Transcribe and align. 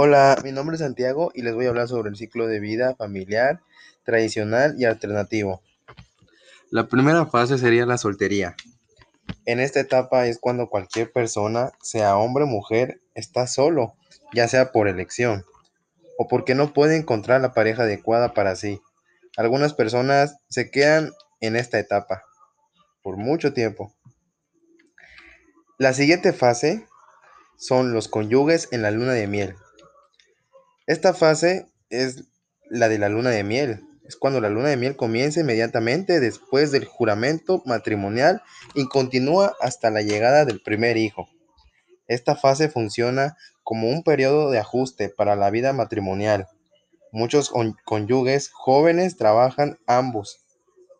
Hola, 0.00 0.38
mi 0.44 0.52
nombre 0.52 0.76
es 0.76 0.80
Santiago 0.80 1.32
y 1.34 1.42
les 1.42 1.56
voy 1.56 1.66
a 1.66 1.70
hablar 1.70 1.88
sobre 1.88 2.08
el 2.08 2.14
ciclo 2.14 2.46
de 2.46 2.60
vida 2.60 2.94
familiar, 2.94 3.62
tradicional 4.04 4.76
y 4.78 4.84
alternativo. 4.84 5.60
La 6.70 6.86
primera 6.86 7.26
fase 7.26 7.58
sería 7.58 7.84
la 7.84 7.98
soltería. 7.98 8.54
En 9.44 9.58
esta 9.58 9.80
etapa 9.80 10.28
es 10.28 10.38
cuando 10.38 10.68
cualquier 10.68 11.10
persona, 11.10 11.72
sea 11.82 12.16
hombre 12.16 12.44
o 12.44 12.46
mujer, 12.46 13.00
está 13.16 13.48
solo, 13.48 13.96
ya 14.32 14.46
sea 14.46 14.70
por 14.70 14.86
elección 14.86 15.44
o 16.16 16.28
porque 16.28 16.54
no 16.54 16.72
puede 16.72 16.94
encontrar 16.94 17.40
la 17.40 17.52
pareja 17.52 17.82
adecuada 17.82 18.34
para 18.34 18.54
sí. 18.54 18.80
Algunas 19.36 19.74
personas 19.74 20.36
se 20.48 20.70
quedan 20.70 21.10
en 21.40 21.56
esta 21.56 21.80
etapa 21.80 22.22
por 23.02 23.16
mucho 23.16 23.52
tiempo. 23.52 23.92
La 25.76 25.92
siguiente 25.92 26.32
fase 26.32 26.86
son 27.56 27.92
los 27.92 28.06
cónyuges 28.06 28.68
en 28.70 28.82
la 28.82 28.92
luna 28.92 29.14
de 29.14 29.26
miel. 29.26 29.56
Esta 30.88 31.12
fase 31.12 31.66
es 31.90 32.24
la 32.70 32.88
de 32.88 32.96
la 32.96 33.10
luna 33.10 33.28
de 33.28 33.44
miel. 33.44 33.84
Es 34.06 34.16
cuando 34.16 34.40
la 34.40 34.48
luna 34.48 34.70
de 34.70 34.78
miel 34.78 34.96
comienza 34.96 35.40
inmediatamente 35.40 36.18
después 36.18 36.72
del 36.72 36.86
juramento 36.86 37.62
matrimonial 37.66 38.42
y 38.74 38.88
continúa 38.88 39.54
hasta 39.60 39.90
la 39.90 40.00
llegada 40.00 40.46
del 40.46 40.62
primer 40.62 40.96
hijo. 40.96 41.28
Esta 42.06 42.36
fase 42.36 42.70
funciona 42.70 43.36
como 43.64 43.90
un 43.90 44.02
periodo 44.02 44.50
de 44.50 44.60
ajuste 44.60 45.10
para 45.10 45.36
la 45.36 45.50
vida 45.50 45.74
matrimonial. 45.74 46.46
Muchos 47.12 47.52
cónyuges 47.84 48.48
jóvenes 48.50 49.18
trabajan 49.18 49.76
ambos 49.86 50.47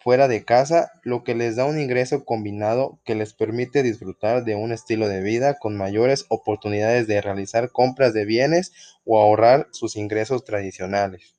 fuera 0.09 0.27
de 0.27 0.43
casa, 0.43 0.91
lo 1.03 1.23
que 1.23 1.35
les 1.35 1.57
da 1.57 1.67
un 1.67 1.79
ingreso 1.79 2.25
combinado 2.25 2.99
que 3.05 3.15
les 3.15 3.35
permite 3.35 3.83
disfrutar 3.83 4.43
de 4.43 4.55
un 4.55 4.73
estilo 4.73 5.07
de 5.07 5.21
vida 5.21 5.59
con 5.59 5.77
mayores 5.77 6.25
oportunidades 6.31 7.07
de 7.07 7.21
realizar 7.21 7.73
compras 7.73 8.15
de 8.15 8.25
bienes 8.25 8.73
o 9.05 9.21
ahorrar 9.21 9.69
sus 9.71 9.97
ingresos 9.97 10.47
tradicionales. 10.47 11.35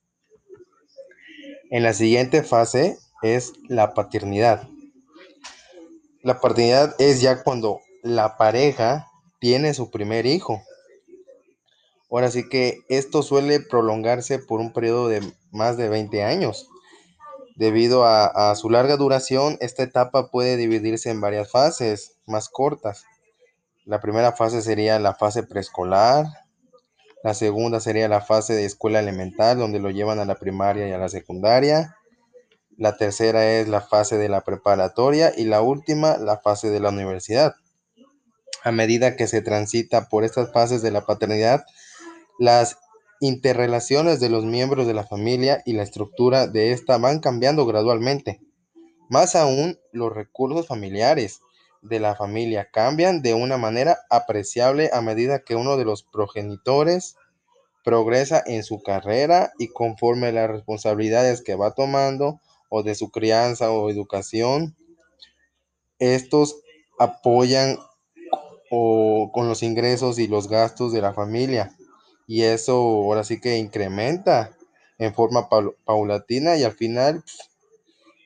En 1.71 1.81
la 1.81 1.93
siguiente 1.93 2.43
fase 2.43 2.99
es 3.23 3.53
la 3.69 3.95
paternidad. 3.95 4.69
La 6.21 6.39
paternidad 6.39 6.93
es 6.99 7.21
ya 7.21 7.41
cuando 7.41 7.79
la 8.03 8.37
pareja 8.37 9.07
tiene 9.39 9.73
su 9.73 9.89
primer 9.89 10.27
hijo. 10.27 10.61
Ahora 12.11 12.29
sí 12.29 12.47
que 12.47 12.81
esto 12.87 13.23
suele 13.23 13.61
prolongarse 13.61 14.37
por 14.37 14.59
un 14.59 14.71
periodo 14.73 15.07
de 15.07 15.23
más 15.49 15.75
de 15.75 15.89
20 15.89 16.23
años. 16.23 16.68
Debido 17.59 18.05
a, 18.05 18.55
su 18.55 18.69
larga 18.69 18.95
duración, 18.95 19.57
esta 19.59 19.83
etapa 19.83 20.31
puede 20.31 20.55
dividirse 20.55 21.09
en 21.09 21.19
varias 21.19 21.51
fases 21.51 22.15
más 22.25 22.47
cortas. 22.47 23.03
La 23.83 23.99
primera 23.99 24.31
fase 24.31 24.61
sería 24.61 24.97
la 24.97 25.13
fase 25.13 25.43
preescolar, 25.43 26.25
la 27.21 27.33
segunda 27.33 27.81
sería 27.81 28.07
la 28.07 28.21
fase 28.21 28.53
de 28.53 28.63
escuela 28.63 29.01
elemental, 29.01 29.57
donde 29.57 29.79
lo 29.79 29.89
llevan 29.89 30.19
a 30.19 30.25
la 30.25 30.35
primaria 30.35 30.87
y 30.87 30.93
a 30.93 30.97
la 30.97 31.09
secundaria. 31.09 31.97
La 32.77 32.95
tercera 32.95 33.45
es 33.51 33.67
la 33.67 33.81
fase 33.81 34.17
de 34.17 34.29
la 34.29 34.39
preparatoria 34.39 35.33
y 35.35 35.43
la 35.43 35.61
última, 35.61 36.15
la 36.15 36.37
fase 36.37 36.69
de 36.69 36.79
la 36.79 36.91
universidad. 36.91 37.55
A 38.63 38.71
medida 38.71 39.17
que 39.17 39.27
se 39.27 39.41
transita 39.41 40.07
por 40.07 40.23
estas 40.23 40.53
fases 40.53 40.81
de 40.81 40.91
la 40.91 41.01
paternidad, 41.01 41.65
las 42.39 42.77
interrelaciones 43.19 44.19
de 44.19 44.29
los 44.29 44.45
miembros 44.45 44.87
de 44.87 44.93
la 44.93 45.05
familia 45.05 45.61
y 45.65 45.73
la 45.73 45.83
estructura 45.83 46.47
de 46.47 46.71
esta 46.71 46.97
van 46.97 47.19
cambiando 47.19 47.65
gradualmente. 47.65 48.39
Más 49.09 49.35
aún, 49.35 49.77
los 49.91 50.13
recursos 50.13 50.67
familiares 50.67 51.41
de 51.81 51.99
la 51.99 52.15
familia 52.15 52.69
cambian 52.71 53.21
de 53.21 53.33
una 53.33 53.57
manera 53.57 53.99
apreciable 54.09 54.89
a 54.93 55.01
medida 55.01 55.43
que 55.43 55.55
uno 55.55 55.77
de 55.77 55.85
los 55.85 56.03
progenitores 56.03 57.15
progresa 57.83 58.43
en 58.45 58.63
su 58.63 58.81
carrera 58.81 59.51
y 59.57 59.69
conforme 59.69 60.31
las 60.31 60.49
responsabilidades 60.49 61.41
que 61.41 61.55
va 61.55 61.71
tomando 61.71 62.39
o 62.69 62.83
de 62.83 62.95
su 62.95 63.09
crianza 63.09 63.71
o 63.71 63.89
educación, 63.89 64.75
estos 65.97 66.61
apoyan 66.99 67.77
o 68.69 69.31
con 69.33 69.47
los 69.47 69.63
ingresos 69.63 70.19
y 70.19 70.27
los 70.27 70.47
gastos 70.47 70.93
de 70.93 71.01
la 71.01 71.13
familia 71.13 71.75
y 72.29 72.43
eso 72.43 72.75
ahora 72.75 73.23
sí 73.23 73.41
que 73.41 73.57
incrementa 73.57 74.55
en 74.99 75.15
forma 75.15 75.49
paulatina 75.83 76.57
y 76.57 76.63
al 76.63 76.73
final 76.73 77.23
pues, 77.23 77.49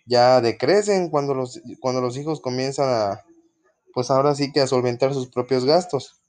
ya 0.06 0.42
decrecen 0.42 1.10
cuando 1.10 1.34
los, 1.34 1.62
cuando 1.80 2.02
los 2.02 2.18
hijos 2.18 2.42
comienzan 2.42 2.90
a, 2.90 3.24
pues 3.94 4.12
ahora 4.12 4.36
sí 4.36 4.52
que 4.52 4.60
a 4.60 4.68
solventar 4.68 5.14
sus 5.14 5.30
propios 5.30 5.64
gastos. 5.64 6.22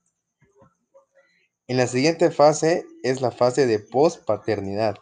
En 1.67 1.77
la 1.77 1.89
siguiente 1.89 2.31
fase 2.31 2.87
es 3.03 3.21
la 3.21 3.33
fase 3.33 3.67
de 3.67 3.81
post-paternidad. 3.81 4.99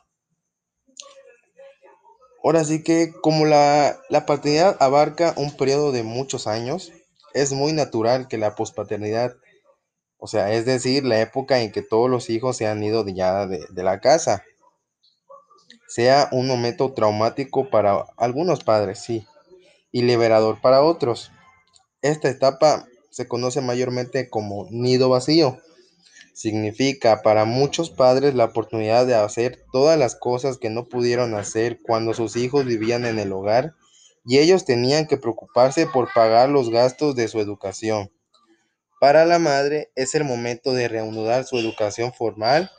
Ahora 2.42 2.64
sí 2.64 2.82
que 2.82 3.12
como 3.20 3.44
la, 3.44 4.00
la 4.08 4.24
paternidad 4.24 4.78
abarca 4.80 5.34
un 5.36 5.54
periodo 5.58 5.92
de 5.92 6.04
muchos 6.04 6.46
años, 6.46 6.90
es 7.34 7.52
muy 7.52 7.74
natural 7.74 8.28
que 8.28 8.38
la 8.38 8.54
pospaternidad 8.54 9.36
o 10.24 10.28
sea, 10.28 10.52
es 10.52 10.64
decir, 10.64 11.04
la 11.04 11.20
época 11.20 11.62
en 11.62 11.72
que 11.72 11.82
todos 11.82 12.08
los 12.08 12.30
hijos 12.30 12.56
se 12.56 12.68
han 12.68 12.80
ido 12.84 13.04
ya 13.08 13.44
de, 13.48 13.66
de 13.68 13.82
la 13.82 13.98
casa. 13.98 14.44
Sea 15.88 16.28
un 16.30 16.46
momento 16.46 16.92
traumático 16.92 17.68
para 17.70 18.06
algunos 18.16 18.62
padres, 18.62 19.00
sí, 19.00 19.26
y 19.90 20.02
liberador 20.02 20.60
para 20.60 20.84
otros. 20.84 21.32
Esta 22.02 22.28
etapa 22.28 22.86
se 23.10 23.26
conoce 23.26 23.62
mayormente 23.62 24.30
como 24.30 24.68
nido 24.70 25.08
vacío. 25.08 25.58
Significa 26.34 27.22
para 27.22 27.44
muchos 27.44 27.90
padres 27.90 28.36
la 28.36 28.44
oportunidad 28.44 29.08
de 29.08 29.16
hacer 29.16 29.64
todas 29.72 29.98
las 29.98 30.14
cosas 30.14 30.56
que 30.56 30.70
no 30.70 30.88
pudieron 30.88 31.34
hacer 31.34 31.80
cuando 31.82 32.14
sus 32.14 32.36
hijos 32.36 32.64
vivían 32.64 33.06
en 33.06 33.18
el 33.18 33.32
hogar 33.32 33.74
y 34.24 34.38
ellos 34.38 34.64
tenían 34.64 35.08
que 35.08 35.16
preocuparse 35.16 35.88
por 35.88 36.12
pagar 36.14 36.48
los 36.48 36.70
gastos 36.70 37.16
de 37.16 37.26
su 37.26 37.40
educación. 37.40 38.12
Para 39.02 39.24
la 39.24 39.40
madre 39.40 39.90
es 39.96 40.14
el 40.14 40.22
momento 40.22 40.74
de 40.74 40.86
reanudar 40.86 41.44
su 41.44 41.58
educación 41.58 42.12
formal, 42.12 42.70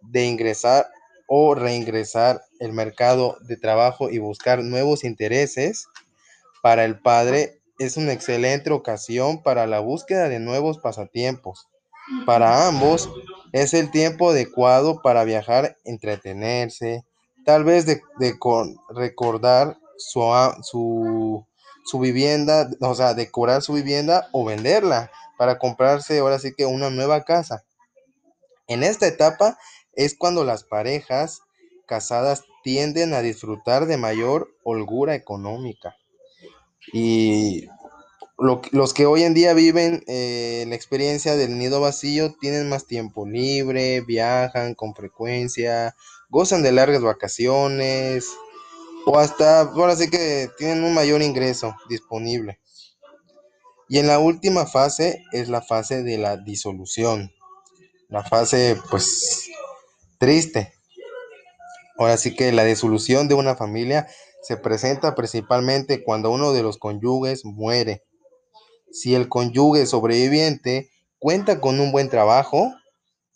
de 0.00 0.26
ingresar 0.26 0.86
o 1.26 1.56
reingresar 1.56 2.40
el 2.60 2.72
mercado 2.72 3.36
de 3.40 3.56
trabajo 3.56 4.08
y 4.08 4.18
buscar 4.18 4.62
nuevos 4.62 5.02
intereses. 5.02 5.88
Para 6.62 6.84
el 6.84 7.00
padre 7.00 7.62
es 7.80 7.96
una 7.96 8.12
excelente 8.12 8.70
ocasión 8.70 9.42
para 9.42 9.66
la 9.66 9.80
búsqueda 9.80 10.28
de 10.28 10.38
nuevos 10.38 10.78
pasatiempos. 10.78 11.68
Para 12.26 12.68
ambos 12.68 13.10
es 13.50 13.74
el 13.74 13.90
tiempo 13.90 14.30
adecuado 14.30 15.02
para 15.02 15.24
viajar, 15.24 15.78
entretenerse, 15.84 17.04
tal 17.44 17.64
vez 17.64 17.86
de, 17.86 18.00
recordar 18.94 19.78
su, 19.96 20.22
su, 20.62 21.44
su 21.84 21.98
vivienda, 21.98 22.70
o 22.80 22.94
sea, 22.94 23.14
decorar 23.14 23.62
su 23.62 23.72
vivienda 23.72 24.28
o 24.30 24.44
venderla 24.44 25.10
para 25.42 25.58
comprarse 25.58 26.20
ahora 26.20 26.38
sí 26.38 26.52
que 26.56 26.66
una 26.66 26.88
nueva 26.88 27.24
casa. 27.24 27.64
En 28.68 28.84
esta 28.84 29.08
etapa 29.08 29.58
es 29.92 30.14
cuando 30.16 30.44
las 30.44 30.62
parejas 30.62 31.40
casadas 31.84 32.44
tienden 32.62 33.12
a 33.12 33.22
disfrutar 33.22 33.86
de 33.86 33.96
mayor 33.96 34.54
holgura 34.62 35.16
económica. 35.16 35.96
Y 36.92 37.66
los 38.38 38.94
que 38.94 39.06
hoy 39.06 39.24
en 39.24 39.34
día 39.34 39.52
viven 39.52 40.04
eh, 40.06 40.64
la 40.68 40.76
experiencia 40.76 41.34
del 41.34 41.58
nido 41.58 41.80
vacío 41.80 42.36
tienen 42.40 42.68
más 42.68 42.86
tiempo 42.86 43.26
libre, 43.26 44.00
viajan 44.02 44.76
con 44.76 44.94
frecuencia, 44.94 45.96
gozan 46.28 46.62
de 46.62 46.70
largas 46.70 47.02
vacaciones 47.02 48.28
o 49.06 49.18
hasta 49.18 49.62
ahora 49.62 49.96
sí 49.96 50.08
que 50.08 50.50
tienen 50.56 50.84
un 50.84 50.94
mayor 50.94 51.20
ingreso 51.20 51.74
disponible. 51.88 52.60
Y 53.92 53.98
en 53.98 54.06
la 54.06 54.20
última 54.20 54.64
fase 54.64 55.22
es 55.32 55.50
la 55.50 55.60
fase 55.60 56.02
de 56.02 56.16
la 56.16 56.38
disolución. 56.38 57.30
La 58.08 58.24
fase, 58.24 58.78
pues, 58.88 59.50
triste. 60.16 60.72
Ahora 61.98 62.16
sí 62.16 62.34
que 62.34 62.52
la 62.52 62.64
disolución 62.64 63.28
de 63.28 63.34
una 63.34 63.54
familia 63.54 64.08
se 64.40 64.56
presenta 64.56 65.14
principalmente 65.14 66.02
cuando 66.02 66.30
uno 66.30 66.54
de 66.54 66.62
los 66.62 66.78
cónyuges 66.78 67.44
muere. 67.44 68.02
Si 68.90 69.14
el 69.14 69.28
cónyuge 69.28 69.84
sobreviviente 69.84 70.88
cuenta 71.18 71.60
con 71.60 71.78
un 71.78 71.92
buen 71.92 72.08
trabajo, 72.08 72.72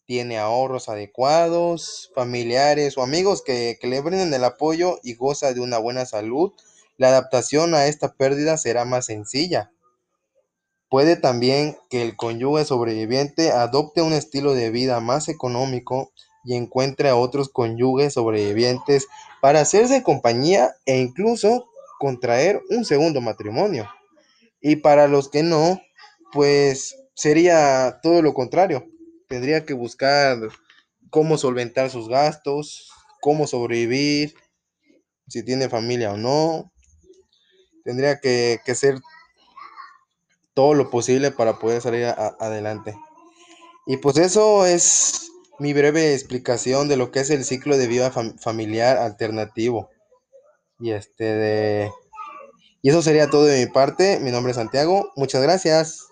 tiene 0.06 0.38
ahorros 0.38 0.88
adecuados, 0.88 2.10
familiares 2.14 2.96
o 2.96 3.02
amigos 3.02 3.42
que, 3.42 3.76
que 3.78 3.88
le 3.88 4.00
brinden 4.00 4.32
el 4.32 4.44
apoyo 4.44 5.00
y 5.02 5.16
goza 5.16 5.52
de 5.52 5.60
una 5.60 5.76
buena 5.76 6.06
salud, 6.06 6.54
la 6.96 7.08
adaptación 7.08 7.74
a 7.74 7.88
esta 7.88 8.14
pérdida 8.14 8.56
será 8.56 8.86
más 8.86 9.04
sencilla. 9.04 9.70
Puede 10.88 11.16
también 11.16 11.76
que 11.90 12.02
el 12.02 12.16
cónyuge 12.16 12.64
sobreviviente 12.64 13.50
adopte 13.50 14.02
un 14.02 14.12
estilo 14.12 14.54
de 14.54 14.70
vida 14.70 15.00
más 15.00 15.28
económico 15.28 16.12
y 16.44 16.54
encuentre 16.54 17.08
a 17.08 17.16
otros 17.16 17.48
cónyuges 17.48 18.14
sobrevivientes 18.14 19.08
para 19.40 19.60
hacerse 19.60 20.04
compañía 20.04 20.76
e 20.86 20.98
incluso 20.98 21.68
contraer 21.98 22.62
un 22.70 22.84
segundo 22.84 23.20
matrimonio. 23.20 23.88
Y 24.60 24.76
para 24.76 25.08
los 25.08 25.28
que 25.28 25.42
no, 25.42 25.80
pues 26.32 26.96
sería 27.14 27.98
todo 28.00 28.22
lo 28.22 28.32
contrario. 28.32 28.86
Tendría 29.28 29.64
que 29.64 29.74
buscar 29.74 30.38
cómo 31.10 31.36
solventar 31.36 31.90
sus 31.90 32.08
gastos, 32.08 32.90
cómo 33.20 33.48
sobrevivir, 33.48 34.34
si 35.26 35.42
tiene 35.42 35.68
familia 35.68 36.12
o 36.12 36.16
no. 36.16 36.72
Tendría 37.84 38.20
que, 38.20 38.60
que 38.64 38.72
hacer 38.72 39.00
todo 40.56 40.72
lo 40.72 40.88
posible 40.88 41.30
para 41.30 41.58
poder 41.58 41.82
salir 41.82 42.06
adelante. 42.06 42.98
Y 43.86 43.98
pues 43.98 44.16
eso 44.16 44.64
es 44.64 45.30
mi 45.58 45.74
breve 45.74 46.14
explicación 46.14 46.88
de 46.88 46.96
lo 46.96 47.10
que 47.10 47.20
es 47.20 47.28
el 47.28 47.44
ciclo 47.44 47.76
de 47.76 47.86
vida 47.86 48.10
fam- 48.10 48.38
familiar 48.40 48.96
alternativo. 48.96 49.90
Y 50.80 50.92
este 50.92 51.24
de... 51.24 51.92
Y 52.80 52.88
eso 52.88 53.02
sería 53.02 53.28
todo 53.28 53.44
de 53.44 53.66
mi 53.66 53.70
parte. 53.70 54.18
Mi 54.20 54.30
nombre 54.30 54.52
es 54.52 54.56
Santiago. 54.56 55.12
Muchas 55.14 55.42
gracias. 55.42 56.05